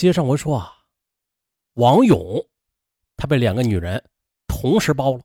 [0.00, 0.72] 接上文说啊，
[1.74, 2.46] 王勇
[3.16, 4.04] 他被两个女人
[4.46, 5.20] 同时包了，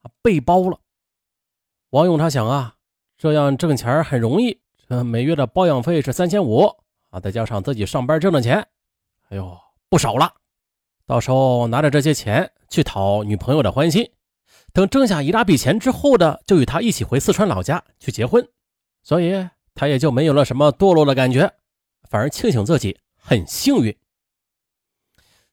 [0.00, 0.80] 啊，被包了。
[1.90, 2.74] 王勇他想啊，
[3.18, 6.64] 这样挣钱很容易，这每月的保养费是三千五
[7.10, 8.66] 啊，再加上自己上班挣的钱，
[9.28, 9.58] 哎呦，
[9.90, 10.32] 不少了。
[11.04, 14.10] 到时候拿着这些钱去讨女朋友的欢心，
[14.72, 18.48] 等挣下一大笔钱之后的，就与她一起回四川老家去结婚。
[19.02, 21.52] 所以他也就没有了什么堕落的感觉，
[22.08, 23.94] 反而庆幸自己很幸运。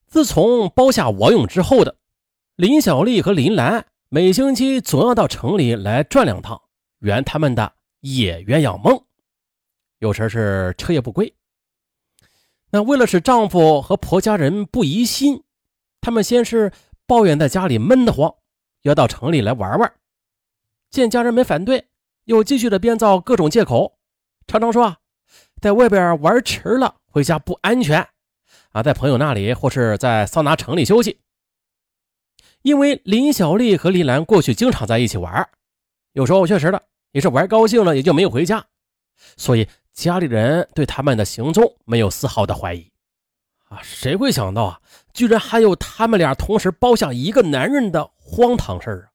[0.08, 1.98] 自从包下王勇之后的
[2.56, 6.62] 林小丽和林兰，每星期总要到城里来转两趟，
[7.00, 9.04] 圆他们的野鸳鸯梦。
[10.00, 11.36] 有时是彻夜不归。
[12.70, 15.44] 那为了使丈夫和婆家人不疑心，
[16.00, 16.72] 他们先是
[17.06, 18.34] 抱怨在家里闷得慌，
[18.84, 19.94] 要到城里来玩玩。
[20.90, 21.90] 见家人没反对，
[22.24, 23.98] 又继续的编造各种借口，
[24.48, 25.00] 常常说啊，
[25.60, 28.06] 在外边玩迟了，回家不安全
[28.74, 31.18] 啊，在朋友那里或是在桑拿城里休息。
[32.62, 35.48] 因为林小丽和林兰过去经常在一起玩，
[36.12, 38.66] 有时候确实的也是玩高兴了，也就没有回家，
[39.38, 39.66] 所以。
[39.94, 42.92] 家里人对他们的行踪没有丝毫的怀疑，
[43.70, 44.82] 啊，谁会想到啊，
[45.14, 49.08] 居然还有他们俩同时包下一个男人的荒唐事啊！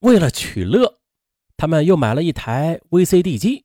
[0.00, 0.98] 为了取乐，
[1.56, 3.64] 他们又买了一台 VCD 机，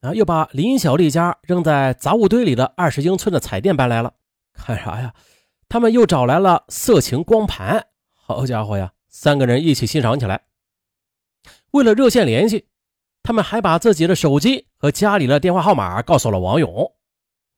[0.00, 4.14] 啊，又把林小丽家扔在杂物堆里的二十英寸的彩电搬来了。
[4.52, 5.14] 看啥呀？
[5.68, 7.86] 他们又找来了色情光盘。
[8.12, 10.42] 好家伙呀，三个人一起欣赏起来。
[11.72, 12.66] 为了热线联系。
[13.20, 16.94] 他们还把自己的手机和家里的电话号码告诉了王勇。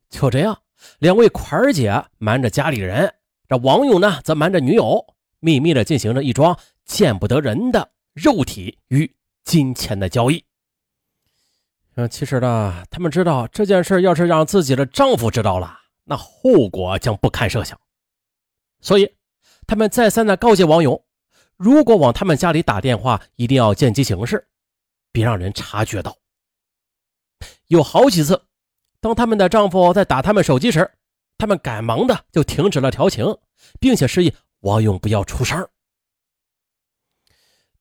[0.09, 0.63] 就这样，
[0.99, 3.15] 两位款儿姐瞒着家里人，
[3.49, 10.45] 这王勇呢则瞒着女友，秘密的进行着一桩见不得人的肉体与金钱的交易。
[11.97, 17.79] 嗯，其实呢，他们知道这件事要是让自己的丈夫知道了，那后果将不堪设想。
[18.81, 19.17] 所以，
[19.67, 21.05] 他们再三的告诫王勇，
[21.57, 24.47] 如果往他们家里打电话，一定要见机行事。
[25.13, 26.17] 别让人察觉到。
[27.67, 28.41] 有好几次，
[29.01, 30.89] 当他们的丈夫在打他们手机时，
[31.37, 33.37] 他们赶忙的就停止了调情，
[33.81, 35.69] 并且示意王勇不要出声。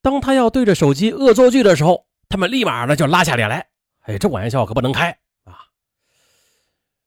[0.01, 3.68] 当他要对着手机恶作剧的时候，他们立马的就拉下脸来。
[4.09, 5.59] 哎，这玩笑可不能开啊！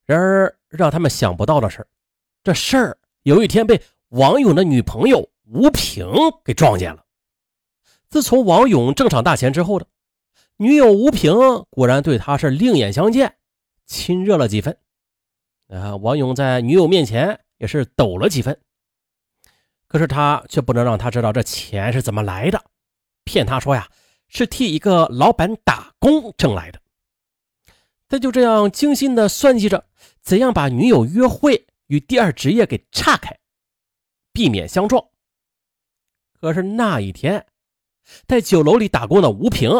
[0.07, 1.85] 然而让他们想不到的是，
[2.45, 6.07] 这事儿有一天被王勇的女朋友吴萍
[6.45, 7.05] 给撞见了。
[8.09, 9.87] 自从王勇挣上大钱之后的。
[10.59, 11.35] 女友吴萍
[11.71, 13.35] 果然对他是另眼相见，
[13.85, 14.79] 亲热了几分。
[15.71, 18.61] 啊，王勇在女友面前也是抖了几分。
[19.89, 22.63] 可是他却不能让他知道这钱是怎么来的，
[23.25, 23.89] 骗他说呀
[24.29, 26.81] 是替一个老板打工挣来的。
[28.13, 29.87] 他就这样精心的算计着
[30.21, 33.39] 怎样把女友约会与第二职业给岔开，
[34.35, 35.03] 避免相撞。
[36.39, 37.47] 可是那一天，
[38.27, 39.71] 在酒楼里打工的吴平。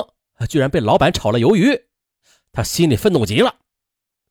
[0.49, 1.79] 居然被老板炒了鱿鱼，
[2.53, 3.55] 他心里愤怒极了，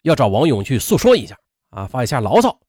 [0.02, 2.60] 要找王勇去诉说一下啊，发一下牢骚。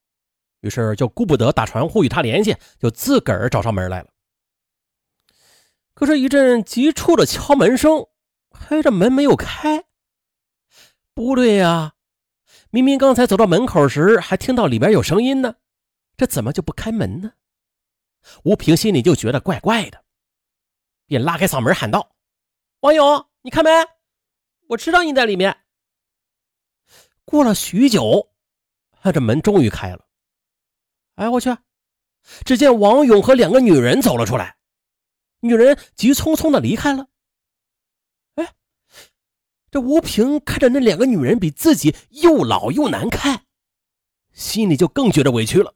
[0.60, 4.10] 于是就顾不得打传呼与他联系，就自个儿找上门来了。
[5.94, 8.06] 可是，一阵急促的敲门声，
[8.50, 9.86] 嘿，这门没有开。
[11.14, 11.94] 不对呀，
[12.70, 15.54] 明明刚才走到门口时还听到里边有声音呢，
[16.16, 17.32] 这怎么就不开门呢？
[18.44, 20.02] 吴平心里就觉得怪怪的，
[21.06, 22.14] 便拉开嗓门喊道
[22.80, 23.72] ：“王勇。”你开门，
[24.68, 25.64] 我知道你在里面。
[27.24, 28.32] 过了许久，
[29.12, 30.06] 这门终于开了。
[31.16, 31.50] 哎，我去！
[32.44, 34.56] 只见王勇和两个女人走了出来，
[35.40, 37.08] 女人急匆匆的离开了。
[39.72, 43.42] 这吴平看着那两个女人比自己又老又难看，
[44.32, 45.74] 心里就更觉得委屈了。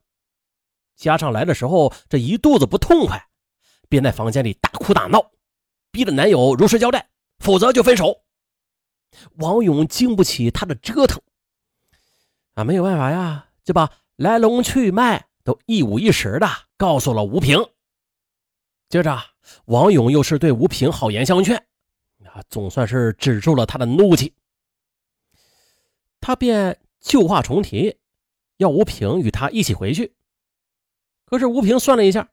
[0.95, 3.27] 加上来的时候这一肚子不痛快，
[3.89, 5.33] 便在房间里大哭大闹，
[5.91, 7.09] 逼着男友如实交代。
[7.39, 8.25] 否则就分手。
[9.35, 11.21] 王勇经不起他的折腾，
[12.55, 16.49] 啊，没有办法呀，就把来龙去脉都一五一十的
[16.79, 17.63] 告诉了吴平。
[18.89, 19.23] 接着，
[19.67, 21.66] 王勇又是对吴平好言相劝，
[22.49, 24.35] 总算是止住了他的怒气。
[26.21, 27.99] 他便旧话重提，
[28.57, 30.15] 要吴平与他一起回去。
[31.25, 32.29] 可是吴平算了一下，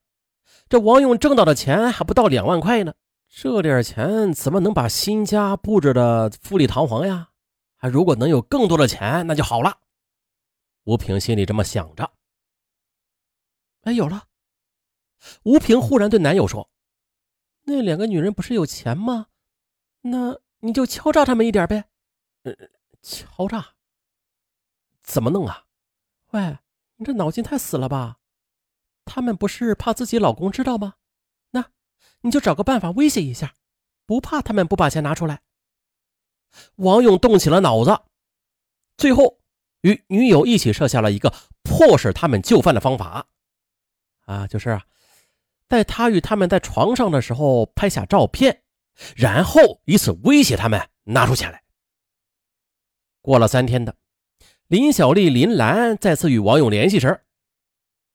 [0.70, 2.94] 这王勇挣到的钱还不到两万块呢。
[3.30, 7.30] 这点钱怎么能把新家布置的富丽堂皇呀？
[7.76, 9.80] 还如果能有更多的钱，那就好了。
[10.84, 12.12] 吴平心里这么想着。
[13.82, 14.26] 哎，有了！
[15.44, 16.70] 吴平忽然对男友说
[17.66, 19.28] ：“那两个女人不是有钱吗？
[20.04, 21.86] 那你就敲诈他们一点呗。
[22.44, 22.54] ”“呃，
[23.02, 23.74] 敲诈？
[25.02, 25.66] 怎么弄啊？
[26.32, 26.60] 喂，
[26.96, 28.20] 你这脑筋太死了吧？
[29.06, 30.96] 他们不是怕自己老公知道吗？
[31.52, 31.72] 那
[32.22, 33.54] 你就找个办法威胁一下，
[34.06, 35.42] 不怕他们不把钱拿出来。
[36.78, 38.00] 王勇动起了脑子，
[38.96, 39.40] 最后
[39.82, 41.34] 与女友一起设下了一个
[41.64, 43.28] 迫使他们就范的方法，
[44.26, 44.82] 啊，就是，
[45.68, 48.63] 在他与他们在床上的时候拍下照片，
[49.16, 51.64] 然后以此威胁他们拿出钱来。
[53.22, 53.96] 过了三天的，
[54.68, 57.22] 林小丽、林兰再次与王勇联系时，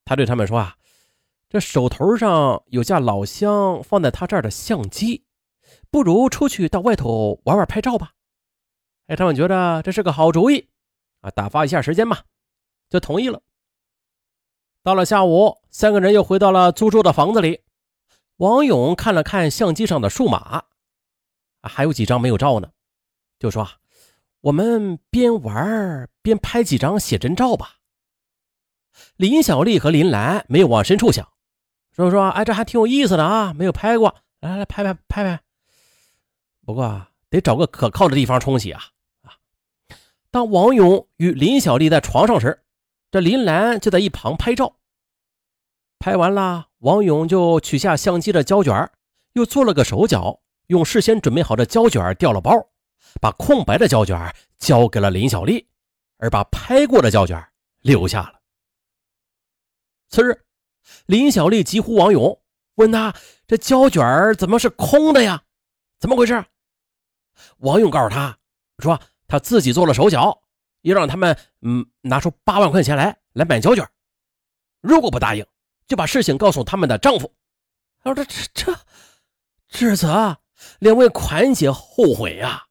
[0.04, 0.76] 他对他们说啊，
[1.48, 5.24] 这手头上有架老乡放在他这儿的相机，
[5.90, 8.12] 不如出去到外头玩玩拍照吧。
[9.06, 10.68] 哎，他们觉得这是个好主意，
[11.20, 12.18] 啊，打发一下时间嘛，
[12.90, 13.42] 就同意了。
[14.82, 17.62] 到了下午，三个人又回到了租住的房子里。
[18.38, 20.64] 王勇看了看相机上的数码，
[21.62, 22.70] 还有几张没有照呢，
[23.38, 23.68] 就说
[24.42, 27.76] ：“我们边玩边拍几张写真照吧。”
[29.16, 31.28] 林小丽和林兰没有往深处想，
[31.92, 35.42] 说：“说，哎，这还挺有意思的啊，没有拍过，来来来拍拍拍拍。
[36.64, 38.82] 不过得找个可靠的地方冲洗啊。”
[40.30, 42.62] 当王勇与林小丽在床上时，
[43.10, 44.76] 这林兰就在一旁拍照。
[45.98, 48.90] 拍完了，王勇就取下相机的胶卷，
[49.32, 52.52] 又做了个手脚，用事先准备好的胶卷调了包，
[53.20, 55.66] 把空白的胶卷交给了林小丽，
[56.18, 57.42] 而把拍过的胶卷
[57.80, 58.40] 留下了。
[60.08, 60.44] 次日，
[61.06, 62.40] 林小丽急呼王勇，
[62.76, 63.14] 问他
[63.46, 65.42] ：“这胶卷怎么是空的呀？
[65.98, 66.44] 怎么回事？”
[67.58, 68.38] 王勇告诉他
[68.78, 69.00] 说。
[69.30, 70.40] 他自己做了手脚，
[70.80, 73.86] 又让他们嗯拿出八万块钱来来买胶卷，
[74.80, 75.44] 如果不答应，
[75.88, 77.34] 就把事情告诉他们的丈夫。
[78.00, 78.78] 他说：“这这这，
[79.68, 80.06] 至此，
[80.78, 82.66] 两位款姐后悔呀，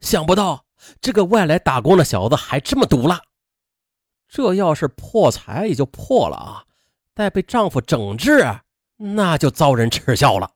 [0.00, 0.66] 想不到
[1.00, 3.22] 这个外来打工的小子还这么毒辣。
[4.28, 6.64] 这要是破财也就破了啊，
[7.14, 8.60] 但被丈夫整治，
[8.96, 10.52] 那就遭人耻笑了。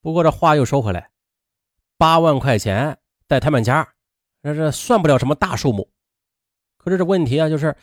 [0.00, 1.10] 不过这话又说回来，
[1.96, 3.94] 八万块钱在他们家。”
[4.40, 5.90] 这这算不了什么大数目，
[6.78, 7.76] 可是这问题啊，就是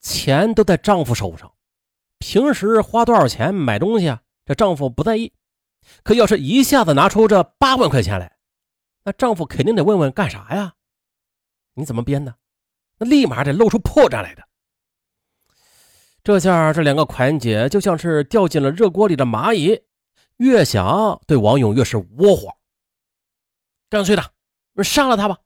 [0.00, 1.50] 钱都在丈夫手上，
[2.20, 5.32] 平时花多少钱买东西啊，这丈夫不在意，
[6.04, 8.36] 可要是一下子拿出这八万块钱来，
[9.04, 10.74] 那丈夫肯定得问问干啥呀？
[11.74, 12.36] 你怎么编的？
[12.98, 14.46] 那立马得露出破绽来的。
[16.22, 19.80] 这下这两个款姐就像是掉进了热锅里的蚂蚁，
[20.36, 22.54] 越想对王勇越是窝火，
[23.88, 24.22] 干脆的
[24.84, 25.38] 杀了他吧。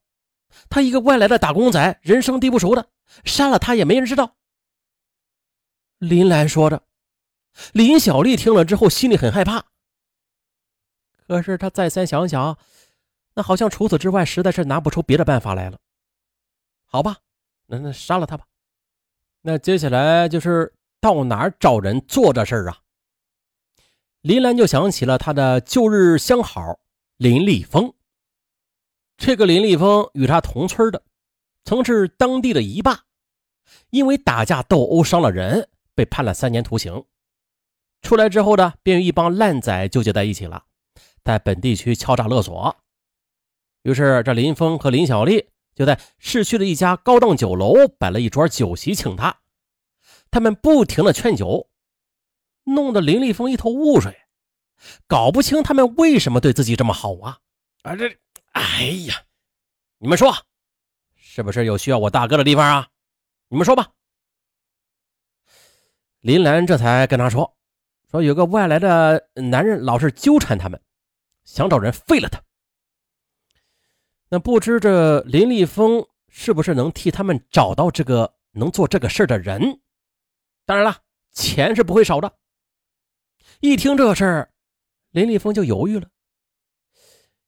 [0.69, 2.89] 他一个外来的打工仔，人生地不熟的，
[3.25, 4.37] 杀了他也没人知道。
[5.99, 6.83] 林兰说着，
[7.73, 9.65] 林小丽听了之后心里很害怕。
[11.27, 12.59] 可是她再三想想，
[13.35, 15.79] 那好像除此之外，实在是拿不出别的办法来了。
[16.85, 17.19] 好吧，
[17.67, 18.45] 那那杀了他吧。
[19.41, 22.79] 那接下来就是到哪儿找人做这事儿啊？
[24.21, 26.79] 林兰就想起了她的旧日相好
[27.17, 27.93] 林立峰。
[29.17, 31.03] 这个林立峰与他同村的，
[31.65, 33.05] 曾是当地的一霸，
[33.91, 37.05] 因为打架斗殴伤了人，被判了三年徒刑。
[38.03, 40.65] 出来之后呢，便与一帮烂仔纠结在一起了，
[41.23, 42.77] 在本地区敲诈勒索。
[43.83, 49.41] 于是，这林峰和林小丽就在市区的一家高档酒楼摆了一桌酒席请他。
[50.31, 51.71] 他们不停的劝酒，
[52.65, 54.23] 弄得林立峰一头雾水，
[55.07, 57.39] 搞不清他们为什么对自己这么好啊！
[57.83, 58.19] 啊，这。
[58.53, 59.23] 哎呀，
[59.99, 60.33] 你们说，
[61.15, 62.89] 是不是有需要我大哥的地方啊？
[63.49, 63.93] 你们说吧。
[66.25, 67.55] 林兰这才跟他说，
[68.11, 70.81] 说有个外来的男人老是纠缠他们，
[71.45, 72.43] 想找人废了他。
[74.31, 79.83] 那不知这林立峰是不是能替他们找到这个能做这个事的人？
[80.65, 80.97] 当然了，
[81.31, 82.33] 钱是不会少的。
[83.61, 84.51] 一听这事儿，
[85.11, 86.09] 林立峰就犹豫了。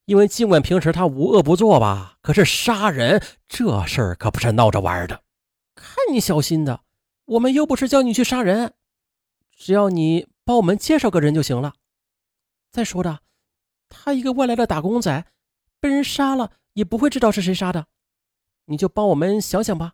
[0.05, 5.23] 因为尽管平时他无恶不作吧，可是杀人这事儿可不是闹着玩的。
[5.73, 6.81] 看你小心的，
[7.27, 8.73] 我们又不是叫你去杀人，
[9.51, 11.73] 只要你帮我们介绍个人就行了。
[12.71, 13.19] 再说的，
[13.89, 15.25] 他一个外来的打工仔，
[15.81, 17.87] 被人杀了也不会知道是谁杀的，
[18.65, 19.93] 你就帮我们想想吧。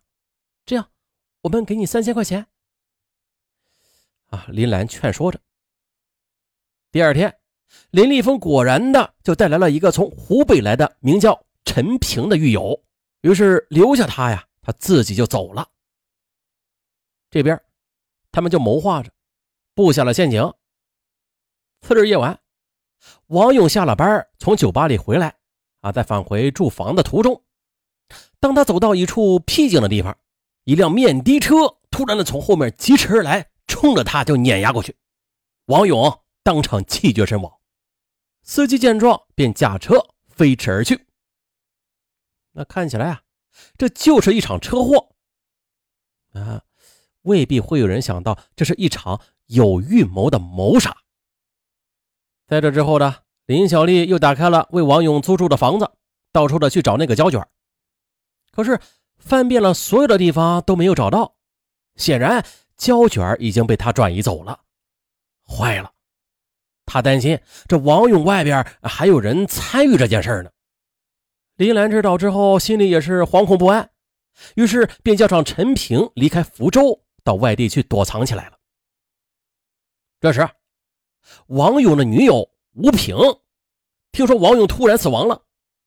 [0.64, 0.90] 这样，
[1.42, 2.46] 我们给你三千块钱。
[4.30, 5.40] 啊，林兰劝说着。
[6.90, 7.36] 第二天。
[7.90, 12.84] 林立峰果然的就带来了一个从湖北来的名叫陈平的狱友，
[13.22, 15.68] 于是留下他呀，他自己就走了。
[17.34, 17.60] 这边，
[18.30, 19.10] 他们就谋划着
[19.74, 20.54] 布下了陷阱。
[21.80, 22.40] 次日夜晚，
[23.26, 25.34] 王勇下了班从酒吧里回来，
[25.80, 27.42] 啊，在返回住房的途中，
[28.38, 30.16] 当他走到一处僻静的地方，
[30.62, 34.96] 一辆面的车突然的从后面疾驰而来，冲着他就碾压过去，
[35.64, 37.52] 王勇当场气绝身亡。
[38.44, 41.08] 司机见状便驾车飞驰而去。
[42.52, 43.22] 那看起来啊，
[43.76, 45.16] 这就是一场车祸
[46.34, 46.62] 啊，
[47.24, 50.96] 未必会有人想到这是一场有预谋的谋杀。
[52.46, 53.16] 在这之后呢，
[53.46, 55.90] 林小丽又打开了为王勇租住的房子，
[56.32, 57.46] 到处的去找那个胶卷，
[58.52, 58.78] 可是
[59.18, 61.36] 翻遍了所有的地方都没有找到，
[61.96, 62.44] 显然
[62.76, 64.60] 胶卷已经被他转移走了。
[65.46, 65.92] 坏了，
[66.86, 70.50] 他担心这王勇外边还有人参与这件事呢。
[71.56, 73.90] 林兰知道之后，心里也是惶恐不安，
[74.56, 78.58] 于是便叫上陈平离开福州，到外地去躲藏起来了。
[80.20, 80.48] 这时，
[81.48, 83.16] 王勇的女友吴萍
[84.12, 85.44] 听说王勇突然死亡了，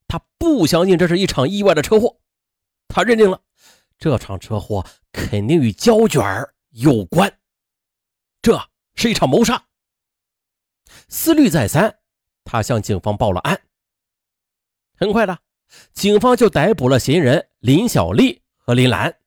[0.08, 2.20] 她不相信这是一场意外的车祸，
[2.88, 3.41] 她认定了
[3.98, 6.24] 这场车祸肯定与胶卷
[6.70, 7.39] 有关，
[8.41, 8.60] 这
[8.96, 9.65] 是一场谋杀。
[11.10, 12.00] 思虑再三，
[12.44, 13.62] 他向警方报了案。
[14.96, 15.39] 很快的，
[15.94, 19.20] 警方就逮捕了嫌疑人林小丽和林兰，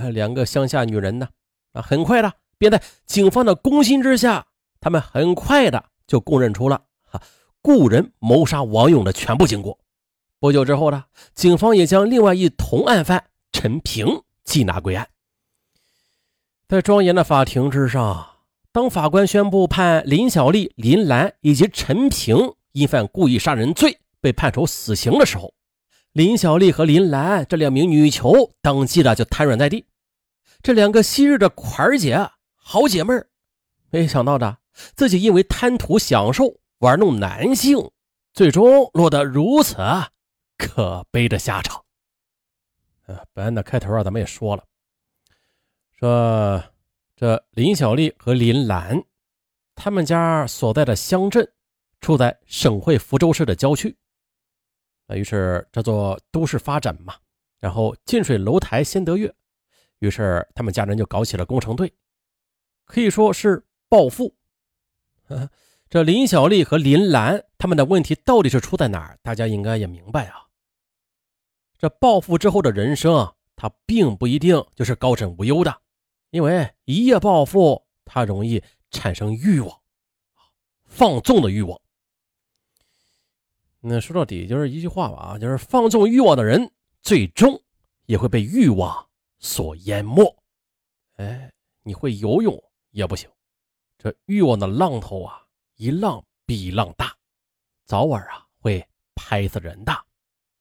[0.12, 1.28] 两个乡下女人呢，
[1.72, 4.46] 啊，很快的便在警方的攻心之下。
[4.80, 7.22] 他们很快的就供认出了哈
[7.62, 9.78] 雇人谋杀王勇的全部经过。
[10.40, 15.08] 不久之后呢，警方也将另外一同案犯陈平缉拿归案。
[16.66, 18.30] 在庄严的法庭之上，
[18.72, 25.54] 当法官宣布判林小丽、林兰以及陈平因犯故意杀人罪被判处死刑的时候，
[26.12, 29.86] 林小丽和林兰这两名女囚当即的就瘫软在地。
[30.62, 33.14] 这两个昔日的款儿姐、好姐妹
[33.90, 34.58] 没想到的。
[34.94, 37.90] 自己因为贪图享受玩弄男性，
[38.32, 39.76] 最终落得如此
[40.56, 41.84] 可悲的下场。
[43.06, 44.64] 呃，本案的开头啊，咱们也说了，
[45.98, 46.64] 说
[47.16, 49.04] 这林小丽和林兰，
[49.74, 51.52] 他们家所在的乡镇
[52.00, 53.94] 处在省会福州市的郊区。
[55.06, 57.14] 啊于是这座都市发展嘛，
[57.60, 59.34] 然后近水楼台先得月，
[59.98, 61.92] 于是他们家人就搞起了工程队，
[62.84, 64.34] 可以说是暴富。
[65.88, 69.18] 这林小丽和林兰他们的问题到底是出在哪儿？
[69.22, 70.46] 大家应该也明白啊。
[71.78, 75.82] 这暴富之后的人生啊，他并不一定就是高枕无忧的，
[76.30, 79.80] 因为一夜暴富，他容易产生欲望，
[80.86, 81.78] 放纵的欲望。
[83.84, 86.70] 那说到底就是一句话吧，啊，就是放纵欲望的人，
[87.02, 87.60] 最终
[88.06, 89.10] 也会被欲望
[89.40, 90.24] 所淹没。
[91.16, 92.56] 哎，你会游泳
[92.90, 93.28] 也不行。
[93.98, 97.12] 这欲望的浪头啊，一浪比一浪大，
[97.84, 98.86] 早晚啊会
[99.16, 99.92] 拍死人的。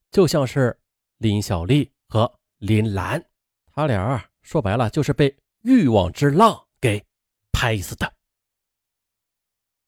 [0.09, 0.75] 就像是
[1.17, 3.23] 林小丽和林兰，
[3.67, 7.05] 他俩说白了就是被欲望之浪给
[7.51, 8.11] 拍死的。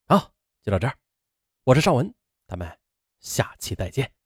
[0.06, 0.96] 好，就到这儿，
[1.64, 2.14] 我是尚文，
[2.48, 2.72] 咱们
[3.24, 4.23] 下期再见。